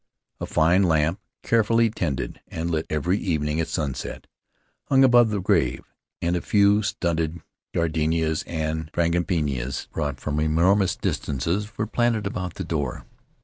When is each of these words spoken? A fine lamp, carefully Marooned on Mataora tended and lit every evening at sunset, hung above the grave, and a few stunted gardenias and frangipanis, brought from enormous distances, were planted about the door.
A 0.39 0.47
fine 0.47 0.81
lamp, 0.81 1.19
carefully 1.43 1.83
Marooned 1.83 1.93
on 2.01 2.01
Mataora 2.01 2.05
tended 2.07 2.41
and 2.47 2.71
lit 2.71 2.87
every 2.89 3.19
evening 3.19 3.59
at 3.61 3.67
sunset, 3.67 4.25
hung 4.85 5.03
above 5.03 5.29
the 5.29 5.39
grave, 5.39 5.81
and 6.23 6.35
a 6.35 6.41
few 6.41 6.81
stunted 6.81 7.39
gardenias 7.71 8.43
and 8.47 8.89
frangipanis, 8.93 9.87
brought 9.91 10.19
from 10.19 10.39
enormous 10.39 10.95
distances, 10.95 11.77
were 11.77 11.85
planted 11.85 12.25
about 12.25 12.55
the 12.55 12.63
door. 12.63 13.05